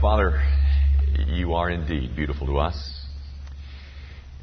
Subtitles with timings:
[0.00, 0.42] Father,
[1.26, 3.04] you are indeed beautiful to us.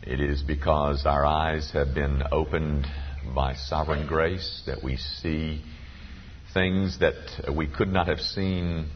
[0.03, 2.85] It is because our eyes have been opened
[3.33, 5.63] by sovereign grace that we see
[6.53, 8.91] things that we could not have seen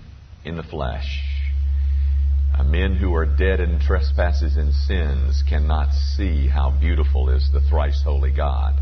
[0.45, 1.23] in the flesh.
[2.55, 7.61] Uh, men who are dead in trespasses and sins cannot see how beautiful is the
[7.61, 8.79] thrice holy God.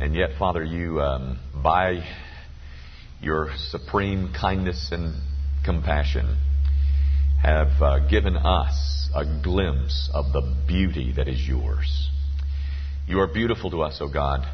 [0.00, 2.02] And yet, Father, you, um, by
[3.20, 5.20] your supreme kindness and
[5.66, 6.38] compassion,
[7.42, 12.08] have uh, given us a glimpse of the beauty that is yours.
[13.08, 14.46] You are beautiful to us, O God,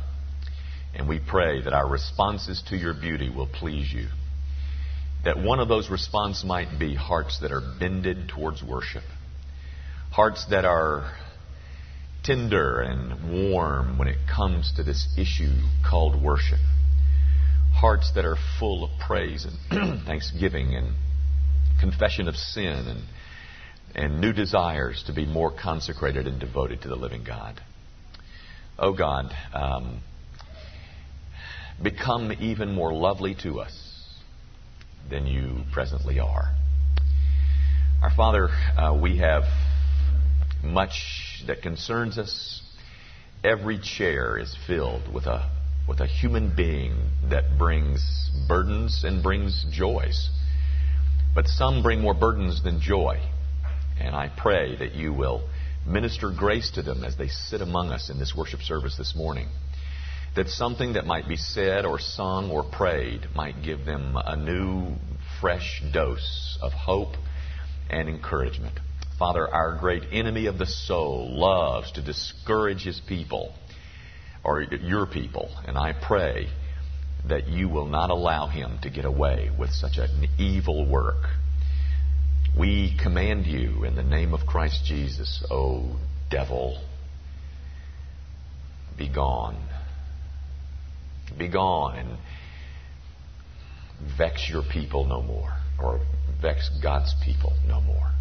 [0.94, 4.06] and we pray that our responses to your beauty will please you.
[5.26, 9.04] That one of those responses might be hearts that are bended towards worship,
[10.10, 11.14] hearts that are
[12.24, 15.52] tender and warm when it comes to this issue
[15.86, 16.60] called worship,
[17.70, 20.94] hearts that are full of praise and thanksgiving and
[21.80, 23.02] confession of sin and,
[23.94, 27.60] and new desires to be more consecrated and devoted to the living God.
[28.78, 30.00] Oh God, um,
[31.82, 33.74] become even more lovely to us
[35.10, 36.54] than you presently are.
[38.02, 39.44] Our Father, uh, we have
[40.62, 42.62] much that concerns us.
[43.42, 45.50] Every chair is filled with a
[45.88, 46.94] with a human being
[47.30, 50.28] that brings burdens and brings joys.
[51.34, 53.20] But some bring more burdens than joy.
[54.00, 55.48] And I pray that you will
[55.86, 59.48] minister grace to them as they sit among us in this worship service this morning.
[60.36, 64.96] That something that might be said or sung or prayed might give them a new,
[65.40, 67.14] fresh dose of hope
[67.90, 68.78] and encouragement.
[69.18, 73.52] Father, our great enemy of the soul loves to discourage his people,
[74.44, 76.48] or your people, and I pray
[77.26, 81.24] that you will not allow him to get away with such an evil work.
[82.58, 85.96] We command you in the name of Christ Jesus, O
[86.30, 86.82] devil,
[88.96, 89.56] be gone.
[91.36, 92.18] Be gone and
[94.16, 96.00] vex your people no more, or
[96.40, 98.12] vex God's people no more.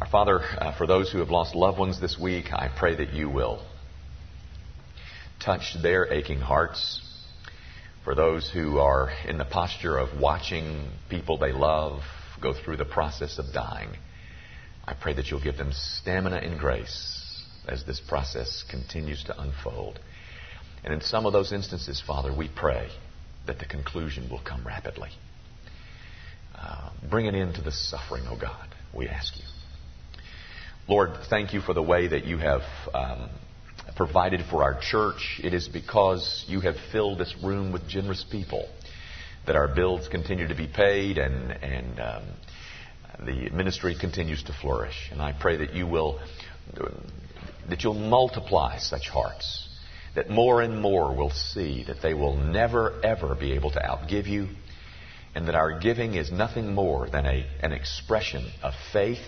[0.00, 3.12] Our Father, uh, for those who have lost loved ones this week, I pray that
[3.12, 3.64] you will
[5.40, 7.00] touch their aching hearts.
[8.08, 12.00] For those who are in the posture of watching people they love
[12.40, 13.90] go through the process of dying,
[14.86, 20.00] I pray that you'll give them stamina and grace as this process continues to unfold.
[20.84, 22.88] And in some of those instances, Father, we pray
[23.46, 25.10] that the conclusion will come rapidly.
[26.58, 29.44] Uh, bring an end to the suffering, O oh God, we ask you.
[30.88, 32.62] Lord, thank you for the way that you have
[32.94, 33.28] um,
[33.96, 35.40] provided for our church.
[35.42, 38.68] It is because you have filled this room with generous people
[39.46, 42.22] that our bills continue to be paid and, and um,
[43.24, 45.08] the ministry continues to flourish.
[45.10, 46.20] And I pray that you will,
[47.68, 49.68] that you'll multiply such hearts,
[50.14, 54.26] that more and more will see that they will never, ever be able to outgive
[54.26, 54.48] you,
[55.34, 59.24] and that our giving is nothing more than a, an expression of faith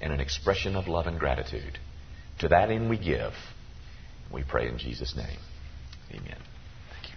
[0.00, 1.78] and an expression of love and gratitude.
[2.40, 3.32] To that end we give.
[4.32, 5.38] We pray in Jesus' name.
[6.10, 6.36] Amen.
[6.90, 7.16] Thank you.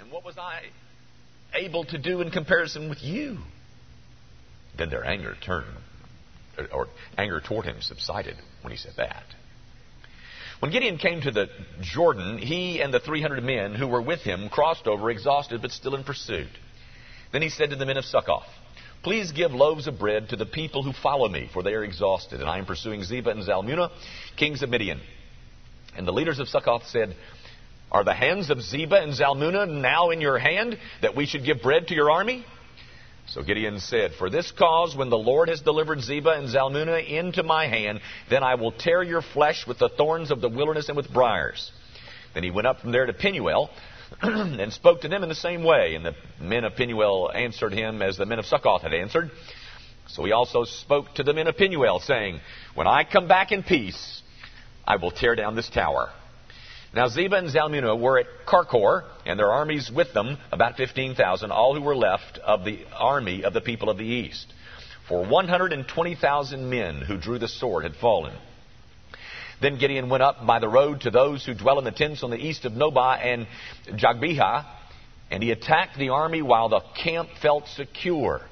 [0.00, 0.62] And what was I
[1.54, 3.38] able to do in comparison with you?
[4.76, 5.76] Then their anger turned,
[6.72, 9.24] or anger toward him subsided when he said that.
[10.58, 11.48] When Gideon came to the
[11.80, 15.94] Jordan, he and the 300 men who were with him crossed over exhausted but still
[15.94, 16.50] in pursuit.
[17.32, 18.46] Then he said to the men of Succoth,
[19.02, 22.40] Please give loaves of bread to the people who follow me, for they are exhausted,
[22.40, 23.90] and I am pursuing Zebah and Zalmunna,
[24.36, 25.00] kings of Midian.
[25.96, 27.16] And the leaders of Succoth said,
[27.90, 31.62] Are the hands of Zebah and Zalmunna now in your hand, that we should give
[31.62, 32.44] bread to your army?
[33.26, 37.42] So Gideon said, For this cause, when the Lord has delivered Zebah and Zalmunna into
[37.42, 40.96] my hand, then I will tear your flesh with the thorns of the wilderness and
[40.96, 41.72] with briars.
[42.34, 43.68] Then he went up from there to Penuel,
[44.22, 45.94] and spoke to them in the same way.
[45.94, 49.30] And the men of Penuel answered him as the men of Succoth had answered.
[50.08, 52.40] So he also spoke to the men of Penuel, saying,
[52.74, 54.22] When I come back in peace,
[54.86, 56.10] I will tear down this tower.
[56.94, 61.74] Now Zebah and Zalmunna were at Karkor, and their armies with them, about 15,000, all
[61.74, 64.52] who were left of the army of the people of the east.
[65.08, 68.34] For 120,000 men who drew the sword had fallen.
[69.62, 72.30] Then Gideon went up by the road to those who dwell in the tents on
[72.30, 73.46] the east of Nobah and
[73.96, 74.66] Jogbehah,
[75.30, 78.42] and he attacked the army while the camp felt secure.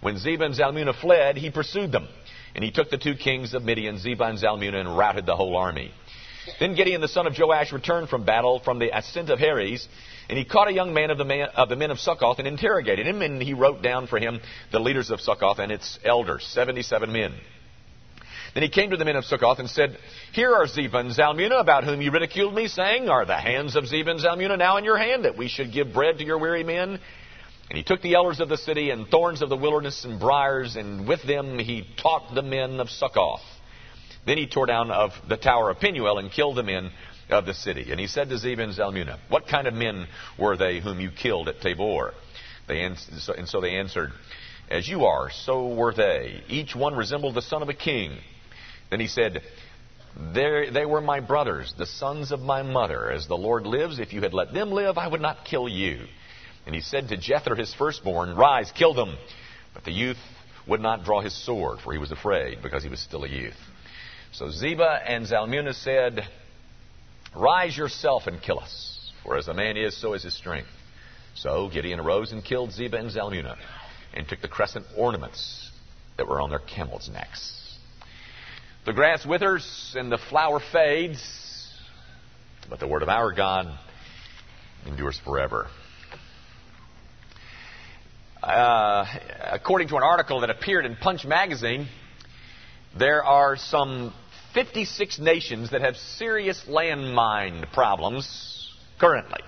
[0.00, 2.06] When Zebah and Zalmunna fled, he pursued them,
[2.54, 5.56] and he took the two kings of Midian, Zebah and Zalmunna, and routed the whole
[5.56, 5.92] army.
[6.60, 9.88] Then Gideon the son of Joash returned from battle from the ascent of Heres,
[10.28, 12.46] And he caught a young man of the, man of the men of Succoth and
[12.46, 14.40] interrogated him, and he wrote down for him
[14.70, 17.34] the leaders of Succoth and its elders, 77 men.
[18.54, 19.96] Then he came to the men of Succoth and said,
[20.32, 23.84] Here are Zebah and Zalmunna, about whom you ridiculed me, saying, Are the hands of
[23.84, 26.64] Zebah and Zalmunna now in your hand, that we should give bread to your weary
[26.64, 26.98] men?
[27.68, 30.74] And he took the elders of the city and thorns of the wilderness and briars,
[30.74, 33.42] and with them he taught the men of Succoth.
[34.26, 36.90] Then he tore down of the tower of Penuel and killed the men
[37.30, 37.90] of the city.
[37.92, 41.10] And he said to Zebah and Zalmunna, What kind of men were they whom you
[41.10, 42.12] killed at Tabor?
[42.66, 44.10] They answered, and so they answered,
[44.68, 46.42] As you are, so were they.
[46.48, 48.18] Each one resembled the son of a king.
[48.90, 49.42] Then he said,
[50.34, 53.10] They were my brothers, the sons of my mother.
[53.10, 56.00] As the Lord lives, if you had let them live, I would not kill you.
[56.66, 59.16] And he said to Jether, his firstborn, Rise, kill them.
[59.72, 60.18] But the youth
[60.66, 63.56] would not draw his sword, for he was afraid, because he was still a youth.
[64.32, 66.28] So Zebah and Zalmunna said,
[67.34, 70.68] Rise yourself and kill us, for as a man is, so is his strength.
[71.34, 73.56] So Gideon arose and killed Zebah and Zalmunna,
[74.12, 75.70] and took the crescent ornaments
[76.16, 77.56] that were on their camels' necks.
[78.90, 81.22] The grass withers and the flower fades,
[82.68, 83.68] but the word of our God
[84.84, 85.68] endures forever.
[88.42, 89.06] Uh,
[89.52, 91.86] according to an article that appeared in Punch magazine,
[92.98, 94.12] there are some
[94.54, 99.42] 56 nations that have serious landmine problems currently.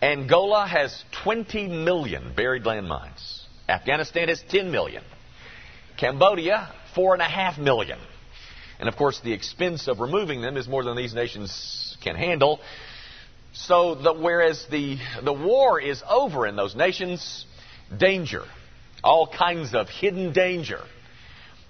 [0.00, 3.42] Angola has 20 million buried landmines.
[3.68, 5.04] Afghanistan has 10 million.
[5.98, 7.98] Cambodia, 4.5 million.
[8.78, 12.60] And of course, the expense of removing them is more than these nations can handle.
[13.52, 17.46] So, the, whereas the, the war is over in those nations,
[17.96, 18.42] danger,
[19.02, 20.80] all kinds of hidden danger,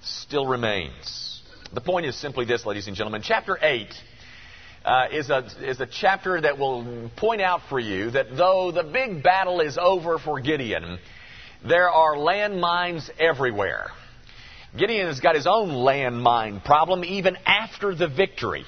[0.02, 1.42] still remains.
[1.72, 3.22] The point is simply this, ladies and gentlemen.
[3.22, 3.88] Chapter 8
[4.84, 8.84] uh, is, a, is a chapter that will point out for you that though the
[8.84, 10.98] big battle is over for Gideon,
[11.66, 13.90] there are landmines everywhere.
[14.76, 18.64] Gideon has got his own landmine problem even after the victory.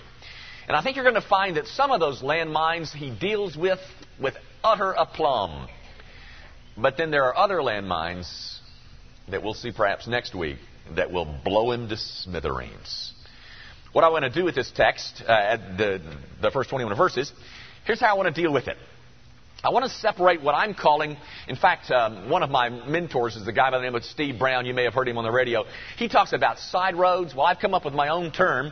[0.68, 3.80] And I think you're going to find that some of those landmines he deals with
[4.20, 5.68] with utter aplomb.
[6.76, 8.58] But then there are other landmines
[9.30, 10.58] that we'll see perhaps next week
[10.94, 13.12] that will blow him to smithereens.
[13.92, 16.02] What I want to do with this text, uh, the,
[16.42, 17.32] the first 21 verses,
[17.86, 18.76] here's how I want to deal with it.
[19.66, 21.16] I want to separate what I'm calling,
[21.48, 24.38] in fact, um, one of my mentors is a guy by the name of Steve
[24.38, 24.64] Brown.
[24.64, 25.64] You may have heard him on the radio.
[25.96, 27.34] He talks about side roads.
[27.34, 28.66] Well, I've come up with my own term.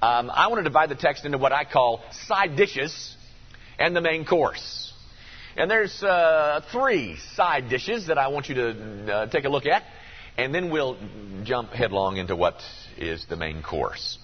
[0.00, 3.14] Um, I want to divide the text into what I call side dishes
[3.78, 4.94] and the main course.
[5.54, 9.66] And there's uh, three side dishes that I want you to uh, take a look
[9.66, 9.82] at,
[10.38, 10.96] and then we'll
[11.44, 12.56] jump headlong into what
[12.96, 14.18] is the main course.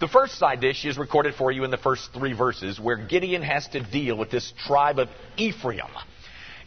[0.00, 3.42] The first side dish is recorded for you in the first three verses, where Gideon
[3.42, 5.86] has to deal with this tribe of Ephraim.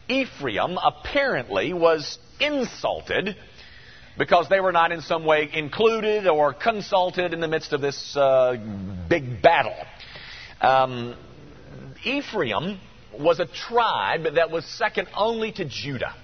[0.08, 3.36] Ephraim apparently was insulted
[4.18, 8.16] because they were not in some way included or consulted in the midst of this
[8.16, 8.56] uh,
[9.10, 9.76] big battle.
[10.62, 11.16] Um,
[12.06, 12.80] Ephraim
[13.20, 16.16] was a tribe that was second only to Judah.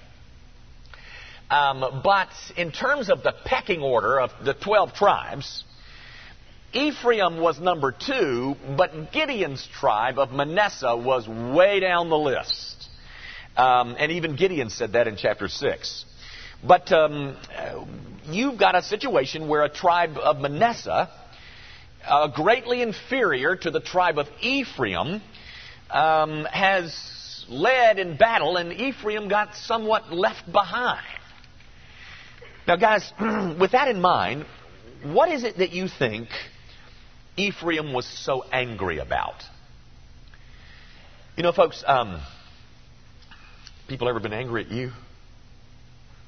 [1.50, 5.64] Um, but in terms of the pecking order of the 12 tribes,
[6.74, 12.88] Ephraim was number two, but Gideon's tribe of Manasseh was way down the list.
[13.56, 16.04] Um, and even Gideon said that in chapter 6.
[16.66, 17.36] But um,
[18.24, 21.08] you've got a situation where a tribe of Manasseh,
[22.04, 25.22] uh, greatly inferior to the tribe of Ephraim,
[25.90, 31.06] um, has led in battle, and Ephraim got somewhat left behind.
[32.66, 33.12] Now, guys,
[33.60, 34.46] with that in mind,
[35.04, 36.30] what is it that you think
[37.36, 39.42] Ephraim was so angry about?
[41.36, 42.20] You know, folks, um,
[43.88, 44.92] people ever been angry at you?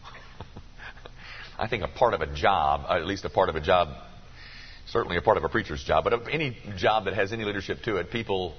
[1.58, 3.88] I think a part of a job, at least a part of a job,
[4.88, 7.82] certainly a part of a preacher's job, but of any job that has any leadership
[7.84, 8.56] to it, people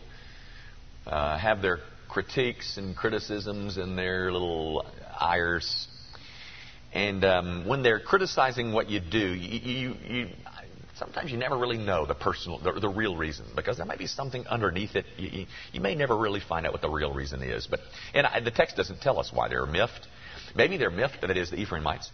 [1.06, 4.86] uh, have their critiques and criticisms and their little
[5.20, 5.88] ires.
[6.94, 10.28] And um, when they're criticizing what you do, you, you, you,
[10.98, 14.08] sometimes you never really know the personal, the, the, real reason because there might be
[14.08, 15.06] something underneath it.
[15.18, 17.68] You, you, may never really find out what the real reason is.
[17.68, 17.80] But
[18.14, 20.08] and I, the text doesn't tell us why they're miffed.
[20.56, 22.10] Maybe they're miffed, that is the Ephraimites.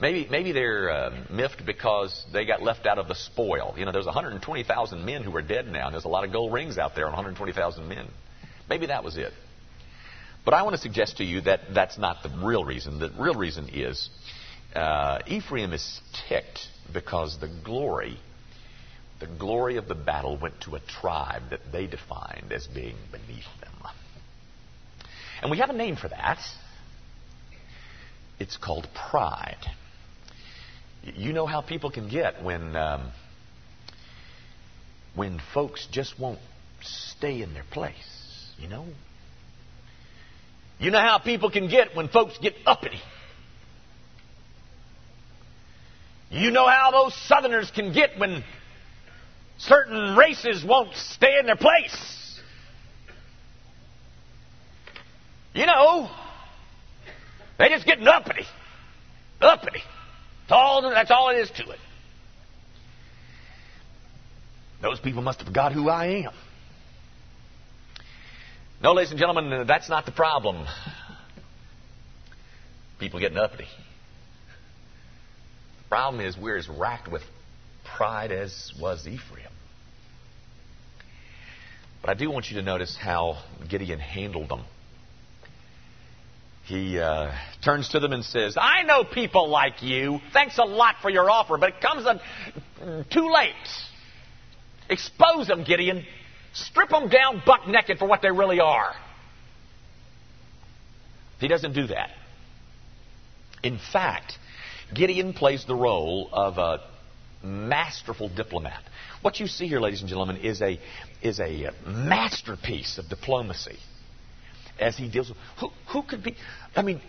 [0.00, 3.74] Maybe, maybe they're uh, miffed because they got left out of the spoil.
[3.76, 6.52] You know, there's 120,000 men who are dead now, and there's a lot of gold
[6.52, 8.06] rings out there on 120,000 men.
[8.68, 9.32] Maybe that was it.
[10.44, 13.00] But I want to suggest to you that that's not the real reason.
[13.00, 14.08] The real reason is
[14.74, 16.60] uh, Ephraim is ticked
[16.92, 18.18] because the glory,
[19.20, 23.44] the glory of the battle went to a tribe that they defined as being beneath
[23.60, 23.68] them.
[25.40, 26.38] And we have a name for that.
[28.40, 29.64] It's called pride.
[31.02, 33.10] You know how people can get when um,
[35.14, 36.40] when folks just won't
[36.82, 37.94] stay in their place.
[38.58, 38.86] You know.
[40.78, 43.00] You know how people can get when folks get uppity.
[46.30, 48.44] You know how those Southerners can get when
[49.58, 52.40] certain races won't stay in their place.
[55.54, 56.08] You know,
[57.58, 58.44] they just get uppity.
[59.40, 59.80] Uppity.
[60.48, 61.78] That's all, that's all it is to it.
[64.80, 66.32] Those people must have forgot who I am.
[68.80, 70.64] No, ladies and gentlemen, that's not the problem.
[73.00, 73.66] People getting uppity.
[75.82, 77.22] The problem is we're as racked with
[77.96, 79.48] pride as was Ephraim.
[82.00, 84.64] But I do want you to notice how Gideon handled them.
[86.64, 87.32] He uh,
[87.64, 90.20] turns to them and says, I know people like you.
[90.32, 92.06] Thanks a lot for your offer, but it comes
[93.10, 93.54] too late.
[94.90, 96.04] Expose them, Gideon.
[96.52, 98.92] Strip them down buck naked for what they really are.
[101.40, 102.10] He doesn't do that.
[103.62, 104.34] In fact,
[104.94, 106.80] Gideon plays the role of a
[107.48, 108.82] masterful diplomat.
[109.22, 110.78] What you see here, ladies and gentlemen, is a,
[111.22, 113.78] is a masterpiece of diplomacy
[114.78, 115.38] as he deals with.
[115.60, 116.36] Who, who could be.
[116.76, 117.00] I mean,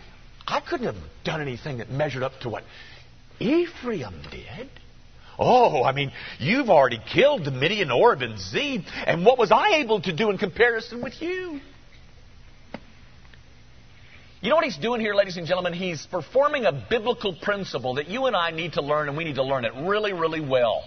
[0.46, 2.64] I couldn't have done anything that measured up to what
[3.38, 4.68] Ephraim did.
[5.38, 9.76] Oh, I mean, you've already killed the Midian, Oreb, and Zeeb, and what was I
[9.76, 11.60] able to do in comparison with you?
[14.42, 15.74] You know what he's doing here, ladies and gentlemen?
[15.74, 19.34] He's performing a biblical principle that you and I need to learn, and we need
[19.34, 20.82] to learn it really, really well.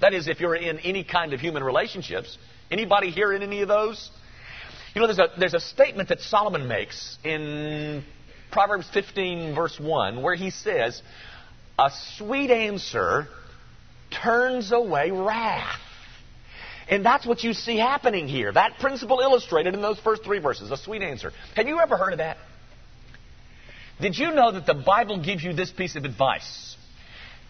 [0.00, 2.38] That is, if you're in any kind of human relationships.
[2.70, 4.08] Anybody here in any of those?
[4.94, 8.04] You know, there's a, there's a statement that Solomon makes in
[8.52, 11.02] Proverbs 15, verse 1, where he says,
[11.80, 13.26] A sweet answer
[14.12, 15.80] turns away wrath.
[16.88, 18.52] And that's what you see happening here.
[18.52, 21.32] That principle illustrated in those first three verses, a sweet answer.
[21.56, 22.36] Have you ever heard of that?
[24.02, 26.76] Did you know that the Bible gives you this piece of advice?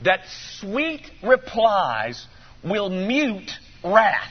[0.04, 0.20] That
[0.60, 2.26] sweet replies
[2.62, 3.50] will mute
[3.82, 4.30] wrath.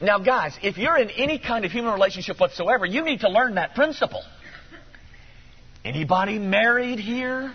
[0.00, 3.54] Now, guys, if you're in any kind of human relationship whatsoever, you need to learn
[3.54, 4.24] that principle.
[5.84, 7.52] Anybody married here?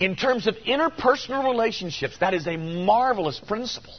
[0.00, 3.94] In terms of interpersonal relationships, that is a marvelous principle.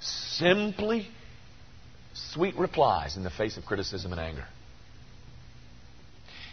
[0.00, 1.08] Simply
[2.32, 4.44] sweet replies in the face of criticism and anger.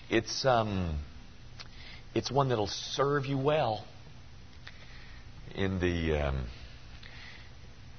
[0.10, 1.00] It's, um,
[2.14, 3.86] it's one that'll serve you well
[5.56, 6.46] in the, um,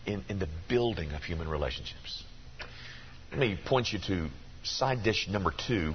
[0.06, 2.24] in, in the building of human relationships.
[3.30, 4.28] Let me point you to
[4.62, 5.94] side dish number two.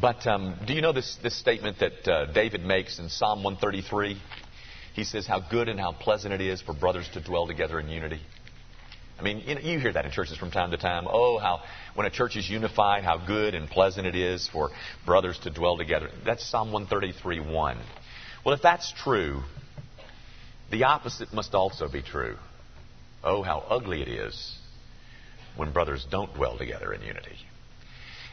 [0.00, 4.20] But um, do you know this, this statement that uh, David makes in Psalm 133?
[4.94, 7.88] He says, How good and how pleasant it is for brothers to dwell together in
[7.88, 8.20] unity.
[9.20, 11.06] I mean, you, know, you hear that in churches from time to time.
[11.06, 11.60] Oh, how
[11.94, 14.70] when a church is unified, how good and pleasant it is for
[15.04, 16.08] brothers to dwell together.
[16.24, 17.78] That's Psalm 133 1.
[18.44, 19.42] Well, if that's true,
[20.70, 22.36] the opposite must also be true.
[23.22, 24.56] Oh, how ugly it is
[25.54, 27.36] when brothers don't dwell together in unity.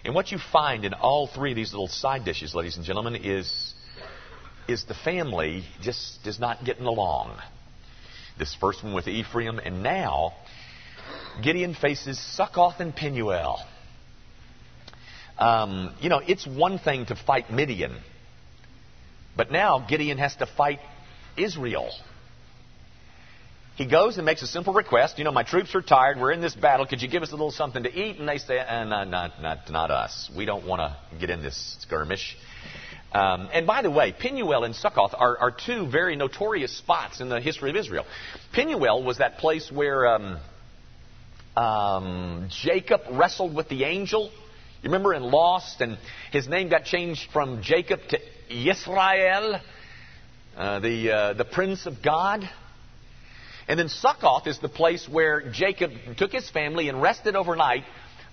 [0.05, 3.15] And what you find in all three of these little side dishes, ladies and gentlemen,
[3.15, 3.73] is,
[4.69, 7.37] is the family just is not getting along.
[8.39, 10.33] This first one with Ephraim, and now
[11.43, 13.59] Gideon faces Succoth and Penuel.
[15.37, 17.95] Um, you know, it's one thing to fight Midian,
[19.35, 20.79] but now Gideon has to fight
[21.37, 21.91] Israel.
[23.75, 25.19] He goes and makes a simple request.
[25.19, 26.17] You know, my troops are tired.
[26.19, 26.87] We're in this battle.
[26.87, 28.17] Could you give us a little something to eat?
[28.17, 30.31] And they say, uh, not, not, not, not us.
[30.35, 32.35] We don't want to get in this skirmish.
[33.13, 37.29] Um, and by the way, Penuel and Succoth are, are, two very notorious spots in
[37.29, 38.05] the history of Israel.
[38.51, 40.39] Penuel was that place where um,
[41.57, 44.29] um, Jacob wrestled with the angel.
[44.83, 45.97] You remember in Lost, and
[46.31, 49.59] his name got changed from Jacob to Israel,
[50.55, 52.47] uh, the uh, the Prince of God.
[53.67, 57.83] And then Succoth is the place where Jacob took his family and rested overnight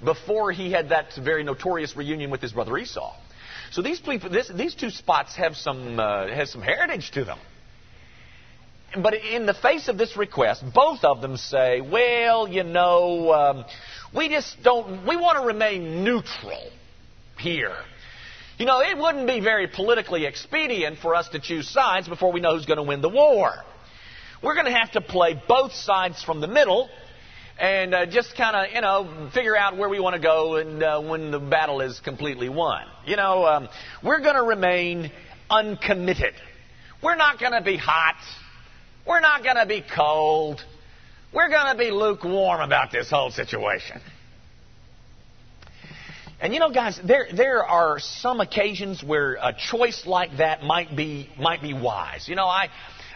[0.04, 3.16] before he had that very notorious reunion with his brother Esau.
[3.72, 4.00] So these
[4.54, 7.38] these two spots have some uh, have some heritage to them
[9.02, 13.64] but in the face of this request, both of them say, well, you know, um,
[14.14, 16.70] we just don't, we want to remain neutral
[17.38, 17.74] here.
[18.58, 22.40] You know, it wouldn't be very politically expedient for us to choose sides before we
[22.40, 23.52] know who's going to win the war.
[24.42, 26.88] We're going to have to play both sides from the middle,
[27.58, 30.82] and uh, just kind of, you know, figure out where we want to go and
[30.82, 32.82] uh, when the battle is completely won.
[33.06, 33.68] You know, um,
[34.02, 35.10] we're going to remain
[35.50, 36.34] uncommitted.
[37.02, 38.16] We're not going to be hot.
[39.06, 40.62] We're not going to be cold.
[41.32, 44.00] We're going to be lukewarm about this whole situation.
[46.40, 50.94] And you know, guys, there there are some occasions where a choice like that might
[50.94, 52.28] be might be wise.
[52.28, 52.64] You know, I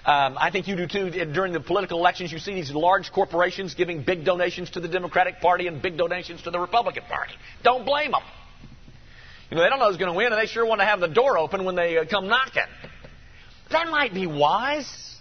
[0.04, 1.10] um, I think you do too.
[1.10, 5.40] During the political elections, you see these large corporations giving big donations to the Democratic
[5.40, 7.34] Party and big donations to the Republican Party.
[7.62, 8.22] Don't blame them.
[9.50, 11.00] You know, they don't know who's going to win, and they sure want to have
[11.00, 12.62] the door open when they uh, come knocking.
[13.70, 15.17] That might be wise.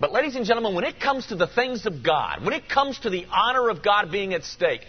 [0.00, 2.98] But, ladies and gentlemen, when it comes to the things of God, when it comes
[3.00, 4.80] to the honor of God being at stake,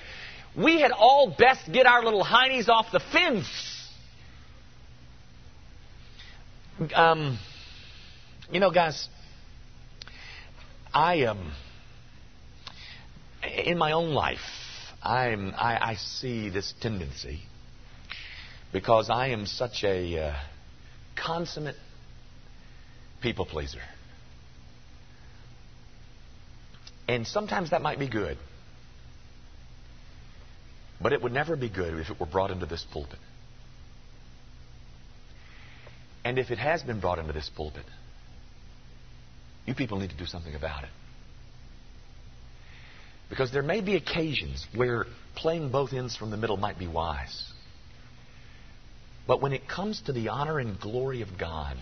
[0.58, 3.46] we had all best get our little heinies off the fence.
[6.96, 7.38] Um,
[8.50, 9.10] you know, guys,
[10.94, 11.52] I am um,
[13.44, 14.40] in my own life.
[15.04, 17.42] I'm, I, I see this tendency
[18.72, 20.36] because I am such a uh,
[21.16, 21.76] consummate
[23.22, 23.82] people pleaser.
[27.12, 28.38] And sometimes that might be good.
[31.02, 33.20] But it would never be good if it were brought into this pulpit.
[36.24, 37.84] And if it has been brought into this pulpit,
[39.66, 40.90] you people need to do something about it.
[43.30, 47.52] Because there may be occasions where playing both ends from the middle might be wise.
[49.28, 51.76] But when it comes to the honor and glory of God,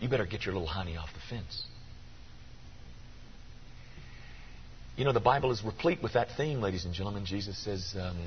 [0.00, 1.62] you better get your little honey off the fence.
[5.00, 7.24] You know, the Bible is replete with that theme, ladies and gentlemen.
[7.24, 8.18] Jesus says, um,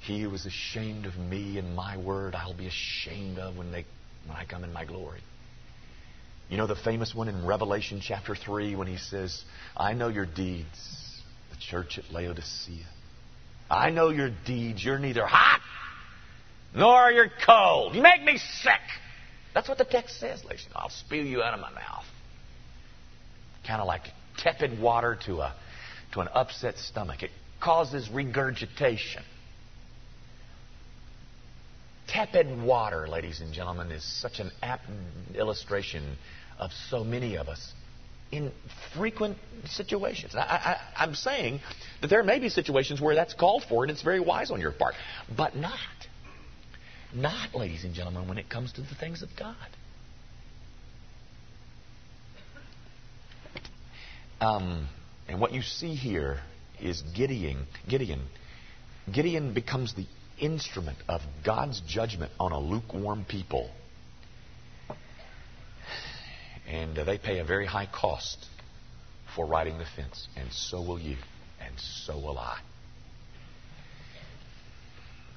[0.00, 3.84] He who is ashamed of me and my word, I'll be ashamed of when, they,
[4.26, 5.20] when I come in my glory.
[6.48, 9.44] You know the famous one in Revelation chapter 3 when he says,
[9.76, 11.22] I know your deeds,
[11.52, 12.84] the church at Laodicea.
[13.70, 14.84] I know your deeds.
[14.84, 15.60] You're neither hot
[16.74, 17.94] nor you're cold.
[17.94, 18.72] You make me sick.
[19.54, 20.66] That's what the text says, ladies.
[20.74, 22.06] I'll spew you out of my mouth.
[23.64, 24.02] Kind of like
[24.36, 25.54] tepid water to, a,
[26.12, 27.22] to an upset stomach.
[27.22, 29.22] It causes regurgitation.
[32.08, 34.86] Tepid water, ladies and gentlemen, is such an apt
[35.34, 36.16] illustration
[36.58, 37.72] of so many of us
[38.32, 38.52] in
[38.94, 40.34] frequent situations.
[40.34, 41.60] I, am saying
[42.00, 44.72] that there may be situations where that's called for and it's very wise on your
[44.72, 44.94] part,
[45.36, 45.78] but not.
[47.12, 49.56] Not, ladies and gentlemen, when it comes to the things of God.
[54.40, 54.88] Um,
[55.30, 56.40] and what you see here
[56.80, 57.66] is Gideon.
[57.88, 58.20] Gideon.
[59.10, 60.06] Gideon becomes the
[60.40, 63.70] instrument of God's judgment on a lukewarm people.
[66.66, 68.44] And uh, they pay a very high cost
[69.36, 70.26] for riding the fence.
[70.36, 71.16] And so will you.
[71.64, 72.58] And so will I.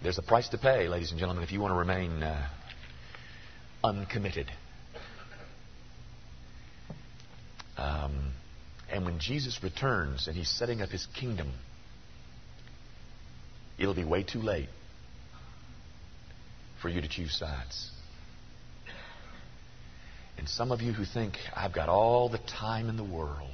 [0.02, 2.48] There's a price to pay, ladies and gentlemen, if you want to remain uh,
[3.84, 4.52] uncommitted.
[7.78, 8.34] Um,
[8.94, 11.52] and when Jesus returns and he's setting up his kingdom,
[13.80, 14.70] it'll be way too late
[16.80, 17.90] for you to choose sides.
[20.38, 23.50] And some of you who think, I've got all the time in the world,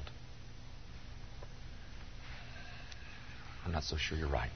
[3.66, 4.52] I'm not so sure you're right.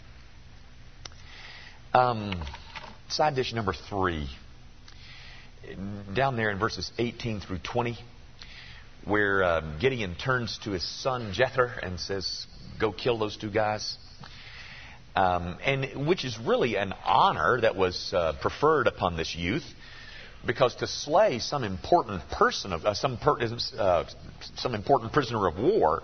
[1.94, 2.44] Um,
[3.08, 4.28] side dish number three.
[6.14, 7.98] Down there in verses 18 through 20
[9.06, 12.48] where uh, Gideon turns to his son Jethro and says,
[12.80, 13.98] "Go kill those two guys."
[15.16, 19.66] Um, and which is really an honor that was uh, preferred upon this youth,
[20.46, 23.38] because to slay some important person of uh, some per,
[23.78, 24.06] uh,
[24.56, 26.02] some important prisoner of war,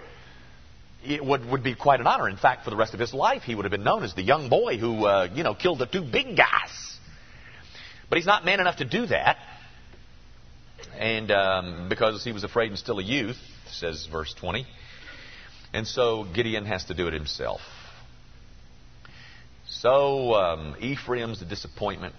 [1.03, 2.29] it would would be quite an honor.
[2.29, 4.21] In fact, for the rest of his life, he would have been known as the
[4.21, 6.97] young boy who uh, you know killed the two big guys.
[8.09, 9.37] But he's not man enough to do that.
[10.97, 13.37] And um, because he was afraid and still a youth,
[13.71, 14.65] says verse 20.
[15.73, 17.61] And so Gideon has to do it himself.
[19.67, 22.15] So um, Ephraim's a disappointment.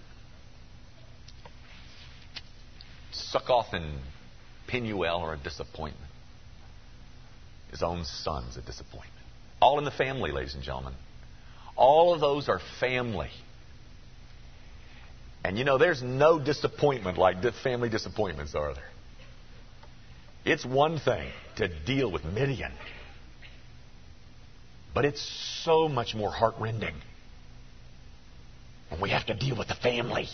[3.12, 3.98] Succoth and
[4.66, 6.10] Penuel are a disappointment.
[7.70, 9.12] His own son's a disappointment.
[9.60, 10.94] All in the family, ladies and gentlemen.
[11.76, 13.30] All of those are family.
[15.44, 18.84] And you know, there's no disappointment like family disappointments, are there?
[20.44, 22.72] It's one thing to deal with Midian,
[24.94, 25.22] but it's
[25.64, 26.94] so much more heartrending
[28.88, 30.28] when we have to deal with the family.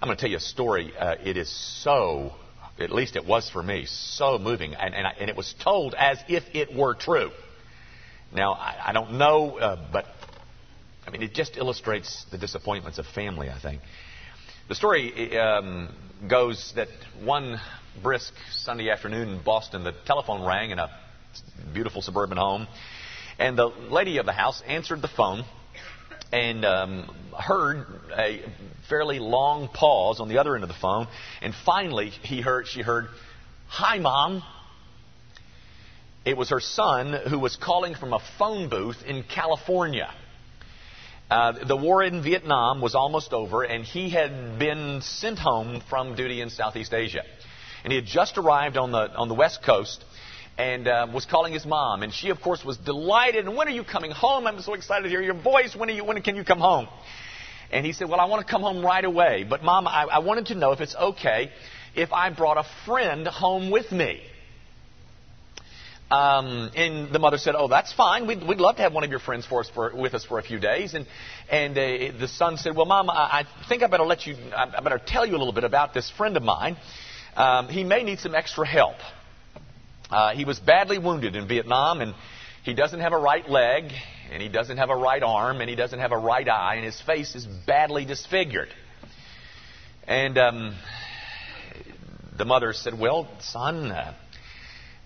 [0.00, 0.92] I'm going to tell you a story.
[0.96, 1.50] Uh, it is
[1.82, 2.32] so
[2.78, 4.74] at least it was for me, so moving.
[4.74, 7.30] And, and, I, and it was told as if it were true.
[8.32, 10.06] Now, I, I don't know, uh, but
[11.06, 13.82] I mean, it just illustrates the disappointments of family, I think.
[14.68, 15.94] The story um,
[16.28, 16.88] goes that
[17.22, 17.60] one
[18.02, 20.88] brisk Sunday afternoon in Boston, the telephone rang in a
[21.74, 22.66] beautiful suburban home,
[23.38, 25.44] and the lady of the house answered the phone
[26.32, 27.84] and um, heard
[28.16, 28.42] a
[28.88, 31.06] fairly long pause on the other end of the phone,
[31.42, 33.08] and finally he heard she heard,
[33.68, 34.42] "Hi, mom."
[36.24, 40.10] It was her son who was calling from a phone booth in California.
[41.34, 46.14] Uh, the war in Vietnam was almost over, and he had been sent home from
[46.14, 47.24] duty in Southeast Asia.
[47.82, 50.04] And he had just arrived on the on the West Coast,
[50.56, 52.04] and uh, was calling his mom.
[52.04, 53.46] And she, of course, was delighted.
[53.46, 54.46] And when are you coming home?
[54.46, 55.74] I'm so excited to hear your voice.
[55.74, 56.86] When, are you, when can you come home?
[57.72, 59.42] And he said, Well, I want to come home right away.
[59.42, 61.50] But, Mom, I, I wanted to know if it's okay
[61.96, 64.20] if I brought a friend home with me.
[66.14, 68.26] Um, and the mother said, "Oh, that's fine.
[68.26, 70.38] We'd, we'd love to have one of your friends for us for, with us for
[70.38, 71.06] a few days." And
[71.50, 74.36] and uh, the son said, "Well, Mom, I, I think I better let you.
[74.54, 76.76] I better tell you a little bit about this friend of mine.
[77.36, 78.96] Um, he may need some extra help."
[80.10, 82.14] Uh, he was badly wounded in Vietnam, and
[82.62, 83.90] he doesn't have a right leg,
[84.30, 86.84] and he doesn't have a right arm, and he doesn't have a right eye, and
[86.84, 88.68] his face is badly disfigured.
[90.06, 90.76] And um,
[92.36, 94.14] the mother said, Well, son, uh,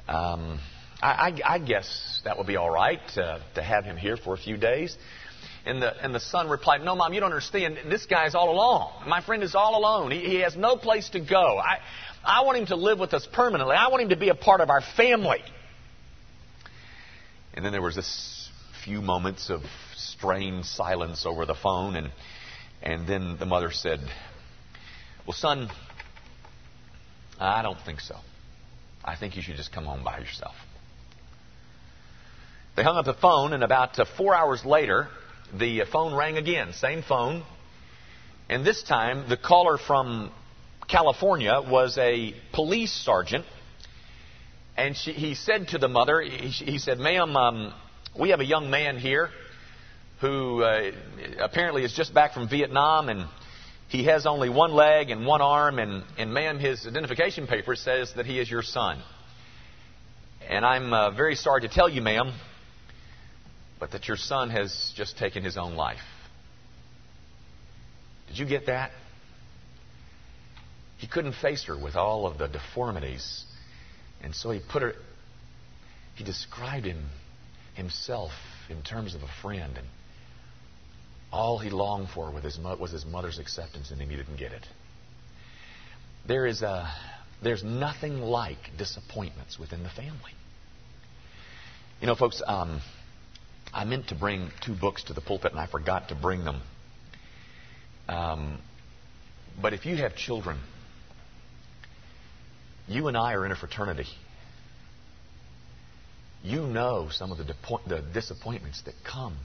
[0.08, 0.60] um,
[1.00, 4.34] I, I, I, guess that would be all right uh, to have him here for
[4.34, 4.96] a few days.
[5.64, 7.78] And the, and the son replied, No, mom, you don't understand.
[7.88, 8.90] This guy's all alone.
[9.06, 10.10] My friend is all alone.
[10.10, 11.58] He, he has no place to go.
[11.58, 11.78] I,
[12.24, 13.76] I want him to live with us permanently.
[13.76, 15.42] I want him to be a part of our family.
[17.54, 18.48] And then there was this
[18.84, 19.60] few moments of
[19.96, 22.10] strained silence over the phone, and,
[22.82, 24.00] and then the mother said,
[25.26, 25.68] Well, son,
[27.38, 28.16] I don't think so.
[29.04, 30.54] I think you should just come home by yourself.
[32.78, 35.08] They hung up the phone, and about uh, four hours later,
[35.52, 36.72] the phone rang again.
[36.74, 37.42] Same phone.
[38.48, 40.30] And this time, the caller from
[40.86, 43.44] California was a police sergeant.
[44.76, 47.74] And she, he said to the mother, he, he said, Ma'am, um,
[48.16, 49.30] we have a young man here
[50.20, 50.92] who uh,
[51.40, 53.26] apparently is just back from Vietnam and
[53.88, 55.80] he has only one leg and one arm.
[55.80, 59.02] And, and ma'am, his identification paper says that he is your son.
[60.48, 62.32] And I'm uh, very sorry to tell you, ma'am,
[63.78, 65.98] but that your son has just taken his own life.
[68.28, 68.90] Did you get that?
[70.98, 73.44] He couldn't face her with all of the deformities.
[74.22, 74.94] And so he put her,
[76.16, 77.04] he described him,
[77.74, 78.32] himself
[78.68, 79.76] in terms of a friend.
[79.76, 79.86] And
[81.32, 84.66] all he longed for his, was his mother's acceptance, and he didn't get it.
[86.26, 86.92] There is a,
[87.42, 90.32] there's nothing like disappointments within the family.
[92.00, 92.80] You know, folks, um,
[93.72, 96.62] I meant to bring two books to the pulpit, and I forgot to bring them.
[98.08, 98.58] Um,
[99.60, 100.58] but if you have children,
[102.86, 104.06] you and I are in a fraternity.
[106.42, 109.36] You know some of the, depo- the disappointments that come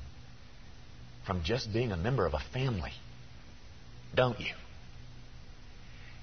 [1.26, 2.92] from just being a member of a family,
[4.16, 4.54] don't you?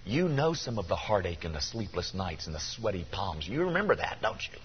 [0.07, 3.47] You know some of the heartache and the sleepless nights and the sweaty palms.
[3.47, 4.59] You remember that, don't you?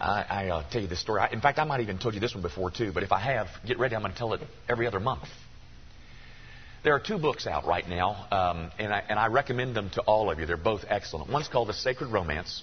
[0.00, 1.20] I, I uh, tell you this story.
[1.20, 2.92] I, in fact, I might even told you this one before too.
[2.92, 3.96] But if I have, get ready.
[3.96, 5.24] I'm going to tell it every other month.
[6.84, 10.00] There are two books out right now, um, and, I, and I recommend them to
[10.02, 10.46] all of you.
[10.46, 11.30] They're both excellent.
[11.30, 12.62] One's called The Sacred Romance.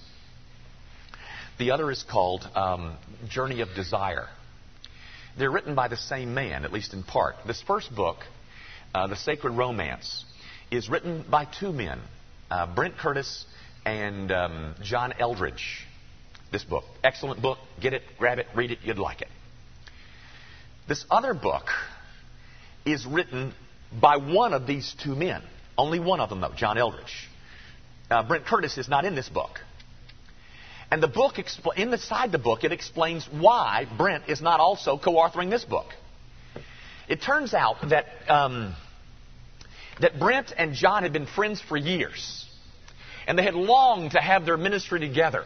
[1.60, 2.96] The other is called um,
[3.28, 4.30] Journey of Desire.
[5.38, 7.36] They're written by the same man, at least in part.
[7.46, 8.18] This first book,
[8.94, 10.24] uh, The Sacred Romance,
[10.72, 12.00] is written by two men,
[12.50, 13.46] uh, Brent Curtis
[13.86, 15.86] and um, John Eldredge.
[16.56, 17.58] This book, excellent book.
[17.82, 18.80] Get it, grab it, read it.
[18.82, 19.28] You'd like it.
[20.88, 21.66] This other book
[22.86, 23.54] is written
[23.92, 25.42] by one of these two men.
[25.78, 27.28] Only one of them, though, John Eldredge.
[28.10, 29.60] Uh, Brent Curtis is not in this book.
[30.90, 31.34] And the book,
[31.76, 35.88] inside the book, it explains why Brent is not also co-authoring this book.
[37.10, 38.74] It turns out that um,
[40.00, 42.46] that Brent and John had been friends for years,
[43.28, 45.44] and they had longed to have their ministry together.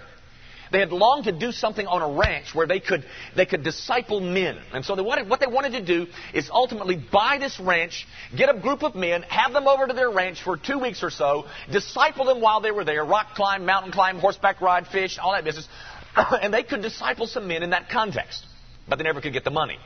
[0.72, 3.04] They had longed to do something on a ranch where they could,
[3.36, 4.60] they could disciple men.
[4.72, 8.54] And so they wanted, what they wanted to do is ultimately buy this ranch, get
[8.54, 11.46] a group of men, have them over to their ranch for two weeks or so,
[11.72, 15.44] disciple them while they were there, rock climb, mountain climb, horseback ride, fish, all that
[15.44, 15.68] business.
[16.42, 18.46] and they could disciple some men in that context.
[18.88, 19.78] But they never could get the money.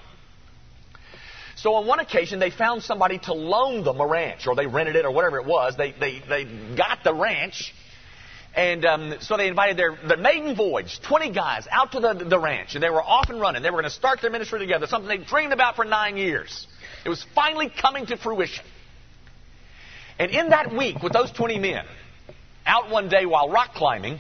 [1.55, 4.95] So on one occasion, they found somebody to loan them a ranch, or they rented
[4.95, 5.75] it, or whatever it was.
[5.77, 7.73] They, they, they got the ranch,
[8.55, 12.39] and um, so they invited their, their maiden voyage, 20 guys, out to the, the
[12.39, 13.63] ranch, and they were off and running.
[13.63, 16.67] They were going to start their ministry together, something they'd dreamed about for nine years.
[17.03, 18.63] It was finally coming to fruition.
[20.19, 21.85] And in that week, with those 20 men,
[22.65, 24.19] out one day while rock climbing,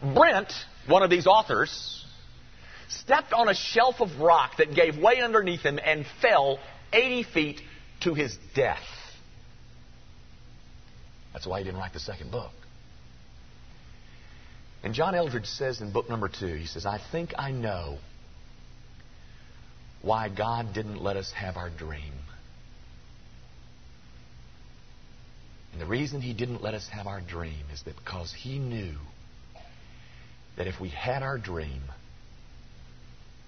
[0.00, 0.52] Brent,
[0.86, 2.04] one of these authors,
[2.88, 6.60] stepped on a shelf of rock that gave way underneath him and fell
[6.92, 7.60] 80 feet
[8.02, 8.78] to his death.
[11.32, 12.52] That's why he didn't write the second book.
[14.82, 17.98] And John Eldredge says in book number two, he says, I think I know
[20.02, 22.12] why God didn't let us have our dream.
[25.72, 28.94] And the reason he didn't let us have our dream is that because he knew
[30.56, 31.82] that if we had our dream,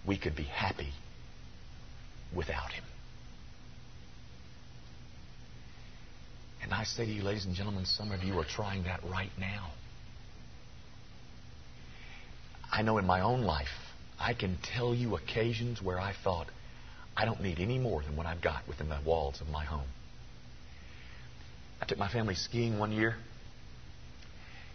[0.07, 0.93] we could be happy
[2.35, 2.85] without him.
[6.63, 9.31] And I say to you, ladies and gentlemen, some of you are trying that right
[9.39, 9.71] now.
[12.73, 13.69] I know in my own life,
[14.19, 16.47] I can tell you occasions where I thought,
[17.17, 19.89] I don't need any more than what I've got within the walls of my home.
[21.83, 23.17] I took my family skiing one year,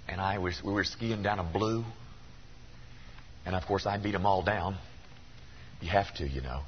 [0.08, 1.86] and I was we were skiing down a blue,
[3.46, 4.78] and of course I beat them all down.
[5.82, 6.62] You have to, you know.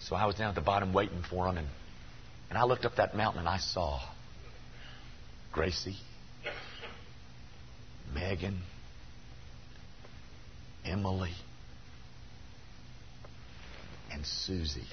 [0.00, 1.66] So I was down at the bottom waiting for them, and
[2.48, 4.00] and I looked up that mountain and I saw
[5.52, 5.96] Gracie,
[8.14, 8.62] Megan,
[10.86, 11.32] Emily,
[14.12, 14.86] and Susie.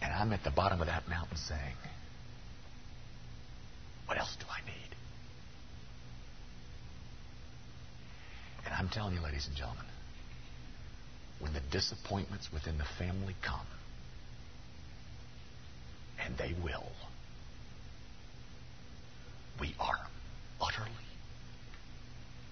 [0.00, 1.76] And I'm at the bottom of that mountain saying,
[4.06, 4.96] What else do I need?
[8.64, 9.84] And I'm telling you, ladies and gentlemen,
[11.40, 13.66] when the disappointments within the family come,
[16.24, 16.90] and they will,
[19.60, 19.98] we are
[20.60, 20.90] utterly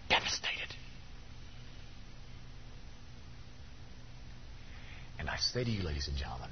[0.09, 0.75] devastated.
[5.19, 6.51] And I say to you, ladies and gentlemen,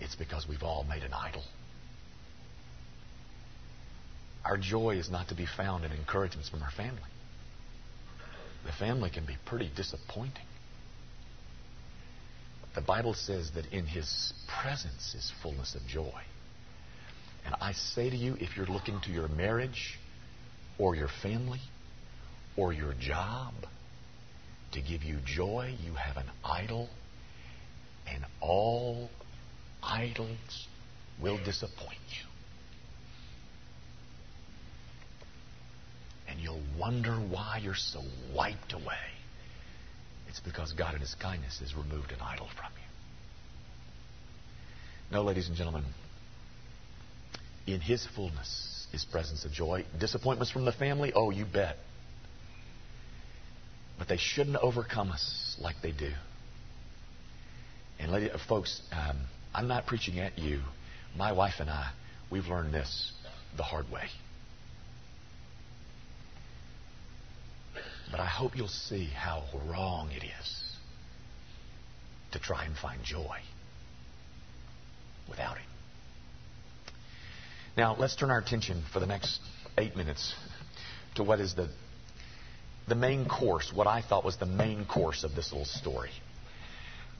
[0.00, 1.42] it's because we've all made an idol.
[4.44, 7.00] Our joy is not to be found in encouragements from our family.
[8.64, 10.46] The family can be pretty disappointing.
[12.74, 16.22] The Bible says that in His presence is fullness of joy.
[17.44, 19.98] And I say to you, if you're looking to your marriage
[20.78, 21.60] or your family
[22.56, 23.52] or your job
[24.72, 26.88] to give you joy, you have an idol,
[28.06, 29.08] and all
[29.82, 30.66] idols
[31.20, 32.26] will disappoint you.
[36.28, 38.00] And you'll wonder why you're so
[38.34, 39.12] wiped away.
[40.28, 42.82] It's because God in His kindness has removed an idol from you.
[45.12, 45.84] No, ladies and gentlemen,
[47.66, 49.84] in His fullness is presence of joy.
[49.98, 51.12] Disappointments from the family?
[51.14, 51.76] Oh, you bet.
[53.98, 56.12] But they shouldn't overcome us like they do.
[57.98, 59.16] And, lady, uh, folks, um,
[59.54, 60.60] I'm not preaching at you.
[61.16, 61.90] My wife and I,
[62.30, 63.12] we've learned this
[63.56, 64.08] the hard way.
[68.10, 70.76] But I hope you'll see how wrong it is
[72.32, 73.38] to try and find joy
[75.28, 75.66] without Him.
[77.76, 79.38] Now, let's turn our attention for the next
[79.76, 80.34] eight minutes
[81.16, 81.68] to what is the,
[82.88, 86.10] the main course, what I thought was the main course of this little story.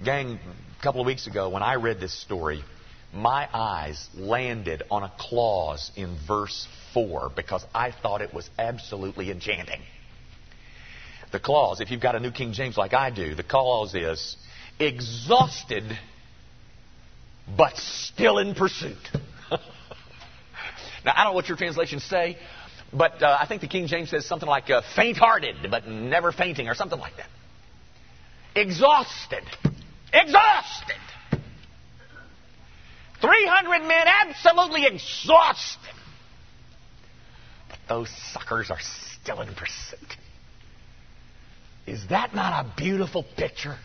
[0.03, 0.39] Gang,
[0.79, 2.65] a couple of weeks ago when I read this story,
[3.13, 9.31] my eyes landed on a clause in verse 4 because I thought it was absolutely
[9.31, 9.83] enchanting.
[11.33, 14.37] The clause, if you've got a New King James like I do, the clause is
[14.81, 15.85] exhausted
[17.59, 18.97] but still in pursuit.
[21.07, 22.37] now, I don't know what your translations say,
[22.93, 26.33] but uh, I think the King James says something like uh, faint hearted but never
[26.33, 27.29] fainting or something like that.
[28.55, 29.45] Exhausted
[30.13, 30.97] Exhausted.
[33.21, 35.95] 300 men absolutely exhausted.
[37.69, 40.17] But those suckers are still in pursuit.
[41.87, 43.77] Is that not a beautiful picture?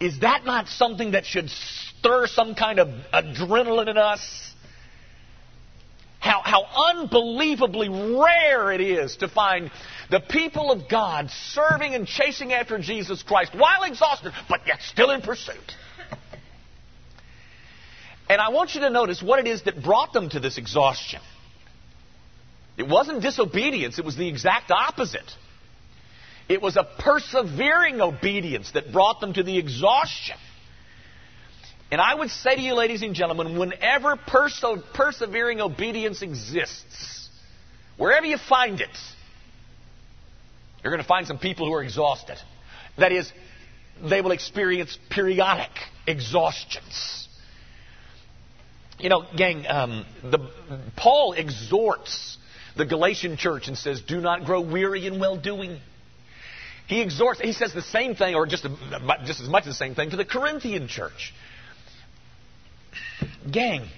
[0.00, 4.54] Is that not something that should stir some kind of adrenaline in us?
[6.18, 9.70] How, how unbelievably rare it is to find
[10.10, 15.10] the people of God serving and chasing after Jesus Christ while exhausted, but yet still
[15.10, 15.56] in pursuit.
[18.28, 21.20] And I want you to notice what it is that brought them to this exhaustion.
[22.76, 25.30] It wasn't disobedience, it was the exact opposite.
[26.48, 30.36] It was a persevering obedience that brought them to the exhaustion.
[31.90, 37.30] And I would say to you, ladies and gentlemen, whenever perse- persevering obedience exists,
[37.96, 38.96] wherever you find it,
[40.82, 42.36] you're going to find some people who are exhausted.
[42.98, 43.32] That is,
[44.02, 45.70] they will experience periodic
[46.06, 47.28] exhaustions.
[48.98, 50.50] You know, gang, um, the,
[50.96, 52.36] Paul exhorts
[52.76, 55.78] the Galatian church and says, Do not grow weary in well doing.
[56.86, 58.66] He exhorts, he says the same thing, or just,
[59.24, 61.32] just as much the same thing, to the Corinthian church.
[63.50, 63.88] Gang,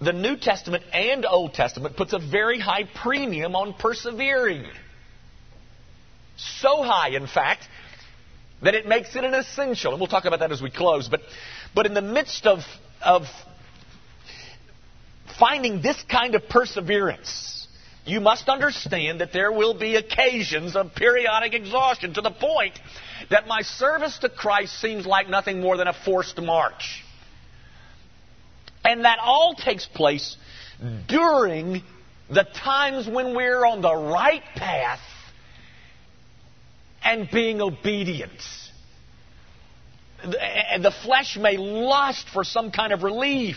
[0.00, 4.64] the New Testament and Old Testament puts a very high premium on persevering.
[6.36, 7.68] So high, in fact,
[8.62, 9.92] that it makes it an essential.
[9.92, 11.08] And we'll talk about that as we close.
[11.08, 11.20] But,
[11.74, 12.60] but in the midst of,
[13.02, 13.22] of
[15.38, 17.68] finding this kind of perseverance,
[18.04, 22.78] you must understand that there will be occasions of periodic exhaustion to the point
[23.30, 27.03] that my service to Christ seems like nothing more than a forced march.
[28.84, 30.36] And that all takes place
[31.08, 31.82] during
[32.30, 35.00] the times when we're on the right path
[37.02, 38.32] and being obedient.
[40.22, 43.56] The flesh may lust for some kind of relief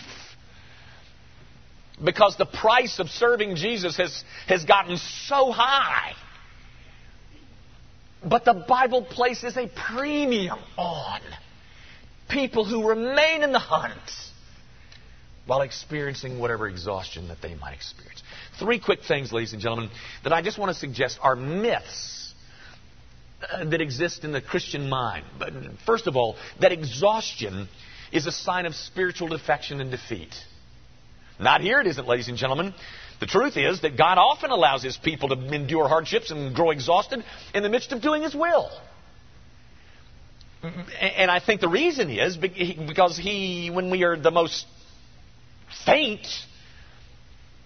[2.02, 6.12] because the price of serving Jesus has, has gotten so high.
[8.24, 11.20] But the Bible places a premium on
[12.28, 13.94] people who remain in the hunt
[15.48, 18.22] while experiencing whatever exhaustion that they might experience.
[18.58, 19.88] Three quick things, ladies and gentlemen,
[20.22, 22.34] that I just want to suggest are myths
[23.50, 25.24] uh, that exist in the Christian mind.
[25.38, 25.54] But
[25.86, 27.68] first of all, that exhaustion
[28.12, 30.34] is a sign of spiritual defection and defeat.
[31.40, 32.74] Not here it isn't, ladies and gentlemen.
[33.20, 37.24] The truth is that God often allows His people to endure hardships and grow exhausted
[37.54, 38.70] in the midst of doing His will.
[41.00, 44.66] And I think the reason is because He, when we are the most
[45.84, 46.26] faint,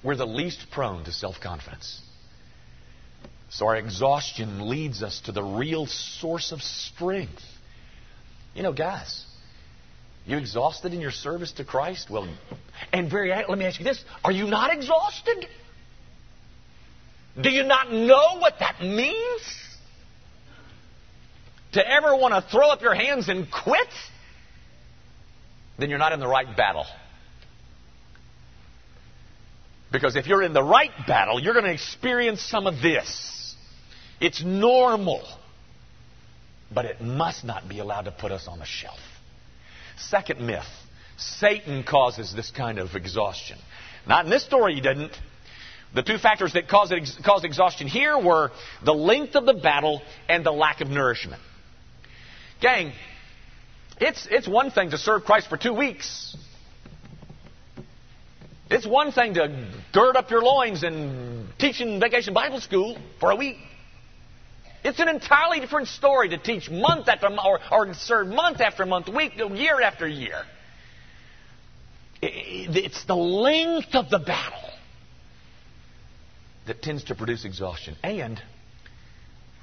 [0.02, 2.00] we're the least prone to self confidence.
[3.50, 7.42] So our exhaustion leads us to the real source of strength.
[8.54, 9.24] You know, guys,
[10.26, 12.08] you exhausted in your service to Christ?
[12.08, 12.28] Well,
[12.92, 15.46] and very, let me ask you this are you not exhausted?
[17.40, 19.42] Do you not know what that means?
[21.72, 23.88] To ever want to throw up your hands and quit?
[25.78, 26.84] Then you're not in the right battle.
[29.92, 33.54] Because if you're in the right battle, you're going to experience some of this.
[34.20, 35.22] It's normal.
[36.74, 38.98] But it must not be allowed to put us on the shelf.
[39.98, 40.64] Second myth
[41.18, 43.58] Satan causes this kind of exhaustion.
[44.06, 45.12] Not in this story, he didn't.
[45.94, 48.50] The two factors that caused, caused exhaustion here were
[48.84, 51.42] the length of the battle and the lack of nourishment.
[52.60, 52.92] Gang,
[54.00, 56.34] it's, it's one thing to serve Christ for two weeks.
[58.72, 63.30] It's one thing to gird up your loins and teach in vacation Bible school for
[63.30, 63.56] a week.
[64.82, 68.86] It's an entirely different story to teach month after month, or, or serve month after
[68.86, 70.42] month, week, year after year.
[72.22, 74.70] It's the length of the battle
[76.66, 77.94] that tends to produce exhaustion.
[78.02, 78.40] And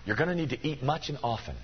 [0.05, 1.55] you're going to need to eat much and often.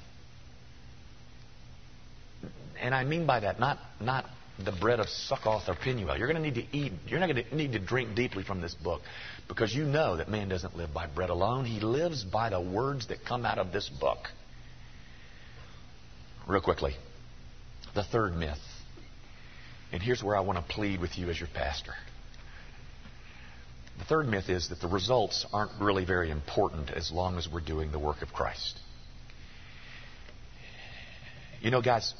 [2.81, 4.25] And I mean by that, not, not
[4.63, 6.17] the bread of Succoth or Penuel.
[6.17, 8.61] You're going to need to eat, you're not going to need to drink deeply from
[8.61, 9.01] this book
[9.47, 11.65] because you know that man doesn't live by bread alone.
[11.65, 14.29] He lives by the words that come out of this book.
[16.47, 16.95] Real quickly,
[17.93, 18.59] the third myth.
[19.91, 21.93] And here's where I want to plead with you as your pastor.
[23.97, 27.61] The third myth is that the results aren't really very important as long as we're
[27.61, 28.79] doing the work of Christ.
[31.61, 32.13] You know, guys,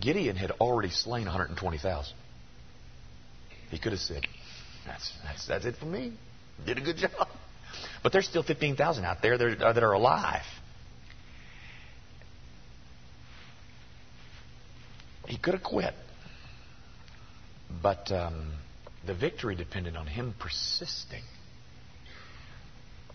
[0.00, 2.14] Gideon had already slain 120,000.
[3.70, 4.26] He could have said,
[4.86, 6.12] that's, that's, that's it for me.
[6.64, 7.28] Did a good job.
[8.02, 10.44] But there's still 15,000 out there that are, that are alive.
[15.26, 15.94] He could have quit.
[17.82, 18.52] But um,
[19.06, 21.22] the victory depended on him persisting.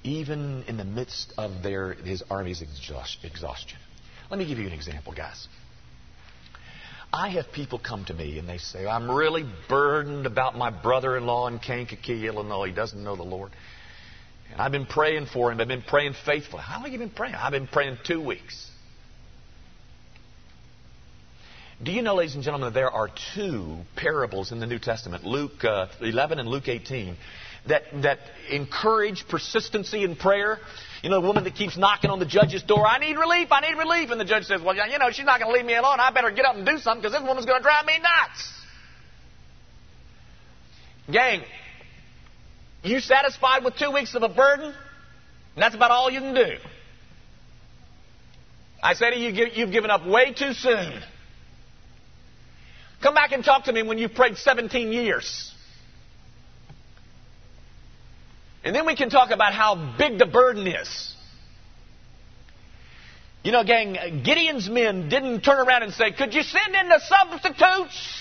[0.04, 3.80] Even in the midst of their, his army's exhaustion.
[4.30, 5.48] Let me give you an example, guys.
[7.14, 11.18] I have people come to me and they say, I'm really burdened about my brother
[11.18, 12.68] in law in Kankakee, Illinois.
[12.68, 13.52] He doesn't know the Lord.
[14.52, 15.60] And I've been praying for him.
[15.60, 16.64] I've been praying faithfully.
[16.64, 17.36] How long have you been praying?
[17.36, 18.70] I've been praying two weeks.
[21.84, 25.66] Do you know, ladies and gentlemen, there are two parables in the New Testament, Luke
[25.66, 27.18] uh, 11 and Luke 18,
[27.68, 28.20] that, that
[28.52, 30.60] encourage persistency in prayer.
[31.02, 33.62] You know, the woman that keeps knocking on the judge's door, I need relief, I
[33.62, 34.12] need relief.
[34.12, 36.00] And the judge says, Well, you know, she's not going to leave me alone.
[36.00, 38.54] I better get up and do something because this woman's going to drive me nuts.
[41.12, 41.42] Gang,
[42.84, 44.68] you satisfied with two weeks of a burden?
[44.68, 46.56] And that's about all you can do.
[48.84, 51.02] I say to you, you've given up way too soon.
[53.02, 55.51] Come back and talk to me when you've prayed 17 years.
[58.64, 61.16] And then we can talk about how big the burden is.
[63.44, 67.00] You know, gang, Gideon's men didn't turn around and say, Could you send in the
[67.00, 68.18] substitutes?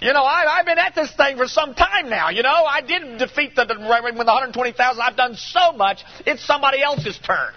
[0.00, 2.30] You know, I, have been at this thing for some time now.
[2.30, 5.02] You know, I didn't defeat the, with the 120,000.
[5.02, 6.02] I've done so much.
[6.24, 7.52] It's somebody else's turn.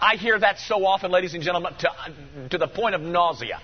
[0.00, 3.60] I hear that so often, ladies and gentlemen, to, to the point of nausea.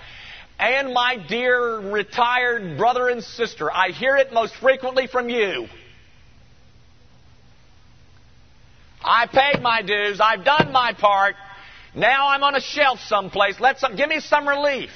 [0.61, 5.69] And my dear retired brother and sister, I hear it most frequently from you.
[9.03, 10.21] I paid my dues.
[10.21, 11.37] I've done my part.
[11.95, 13.59] Now I'm on a shelf someplace.
[13.59, 14.91] Let some, give me some relief.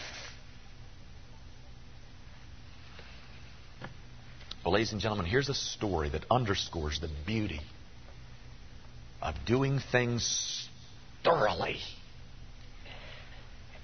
[4.62, 7.62] Well, ladies and gentlemen, here's a story that underscores the beauty
[9.22, 10.68] of doing things
[11.24, 11.78] thoroughly.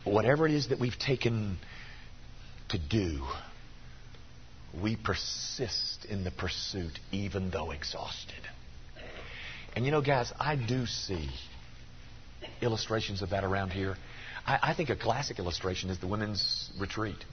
[0.05, 1.57] Whatever it is that we've taken
[2.71, 3.23] to do,
[4.83, 8.41] we persist in the pursuit even though exhausted.
[9.75, 11.29] And you know, guys, I do see
[12.61, 13.97] illustrations of that around here.
[14.47, 17.25] I, I, think a classic illustration is the women's retreat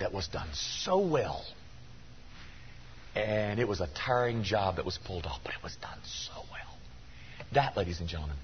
[0.00, 1.44] that was done so well.
[3.14, 6.32] And it was a tiring job that was pulled off, but it was done so
[6.50, 6.78] well.
[7.52, 8.36] That, ladies and gentlemen,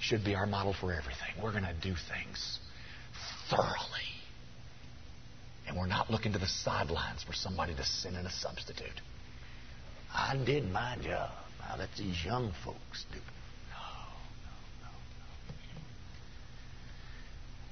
[0.00, 1.42] should be our model for everything.
[1.42, 2.58] We're going to do things
[3.48, 4.17] thoroughly.
[5.68, 9.00] And we're not looking to the sidelines for somebody to send in a substitute.
[10.12, 11.30] I did my job.
[11.60, 13.24] Now let these young folks do it.
[13.70, 13.76] No,
[14.46, 14.50] no,
[14.82, 14.88] no,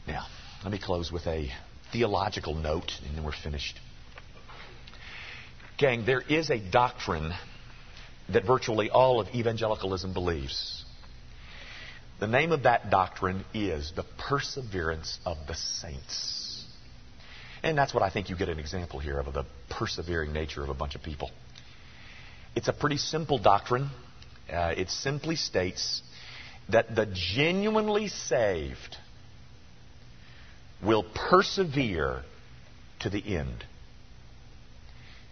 [0.06, 0.12] no.
[0.12, 0.26] Now,
[0.62, 1.50] let me close with a
[1.90, 3.80] theological note, and then we're finished.
[5.78, 7.32] Gang, there is a doctrine
[8.28, 10.84] that virtually all of evangelicalism believes.
[12.20, 16.45] The name of that doctrine is the perseverance of the saints.
[17.66, 20.68] And that's what I think you get an example here of the persevering nature of
[20.68, 21.32] a bunch of people.
[22.54, 23.90] It's a pretty simple doctrine.
[24.48, 26.00] Uh, it simply states
[26.68, 28.96] that the genuinely saved
[30.80, 32.22] will persevere
[33.00, 33.64] to the end.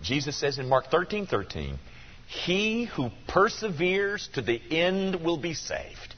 [0.03, 1.79] Jesus says in Mark 13 13,
[2.27, 6.17] He who perseveres to the end will be saved.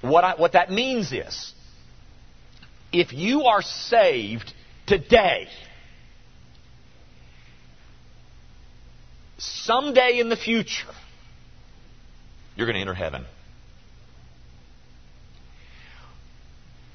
[0.00, 1.54] What, I, what that means is
[2.92, 4.52] if you are saved
[4.86, 5.48] today,
[9.38, 10.88] someday in the future,
[12.56, 13.24] you're going to enter heaven.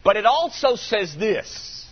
[0.03, 1.87] But it also says this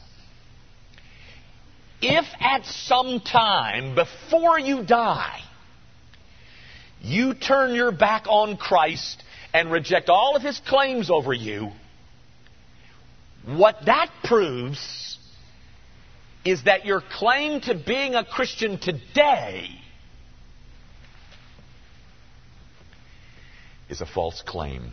[2.01, 5.41] if at some time before you die,
[7.01, 9.23] you turn your back on Christ
[9.53, 11.71] and reject all of his claims over you,
[13.45, 15.17] what that proves
[16.45, 19.69] is that your claim to being a Christian today
[23.89, 24.91] is a false claim.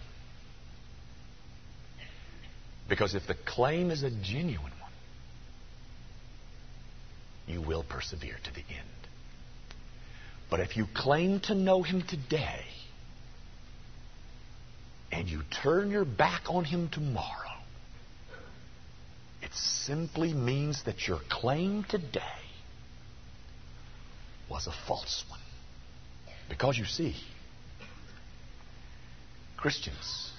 [2.88, 4.92] Because if the claim is a genuine one,
[7.46, 8.88] you will persevere to the end.
[10.50, 12.64] But if you claim to know Him today
[15.12, 17.57] and you turn your back on Him tomorrow,
[19.42, 22.20] it simply means that your claim today
[24.50, 25.40] was a false one.
[26.48, 27.14] Because you see,
[29.56, 30.32] Christians,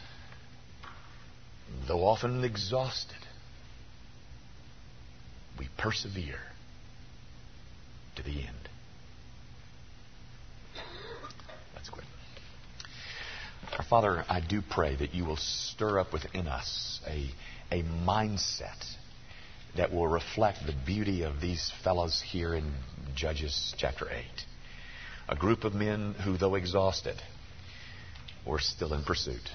[1.88, 3.18] though often exhausted,
[5.58, 6.40] we persevere
[8.16, 8.70] to the end.
[11.76, 12.06] Let's quit.
[13.78, 17.30] Our Father, I do pray that you will stir up within us a,
[17.72, 18.96] a mindset
[19.78, 22.74] that will reflect the beauty of these fellows here in
[23.16, 24.26] Judges chapter 8.
[25.30, 27.16] A group of men who, though exhausted,
[28.46, 29.50] were still in pursuit.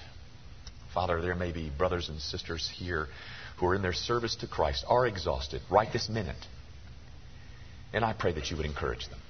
[0.93, 3.09] Father, there may be brothers and sisters here
[3.59, 6.37] who are in their service to Christ, are exhausted right this minute.
[7.93, 9.21] And I pray that you would encourage them.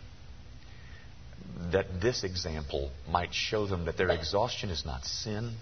[1.72, 5.54] That this example might show them that their exhaustion is not sin,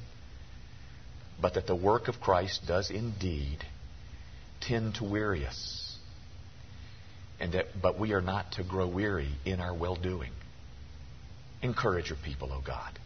[1.43, 3.59] but that the work of Christ does indeed
[4.61, 5.97] tend to weary us.
[7.41, 10.31] And that, but we are not to grow weary in our well doing.
[11.61, 12.97] Encourage your people, O oh God.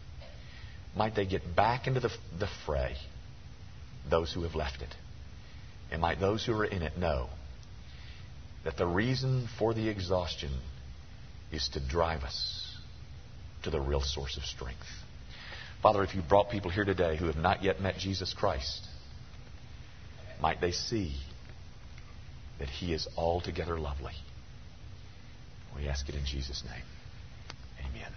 [0.95, 2.95] Might they get back into the, the fray,
[4.07, 4.95] those who have left it.
[5.91, 7.29] And might those who are in it know
[8.63, 10.51] that the reason for the exhaustion
[11.51, 12.75] is to drive us
[13.63, 14.85] to the real source of strength.
[15.87, 18.85] Father, if you brought people here today who have not yet met Jesus Christ,
[20.41, 21.15] might they see
[22.59, 24.11] that He is altogether lovely.
[25.77, 26.83] We ask it in Jesus' name.
[27.79, 28.11] Amen.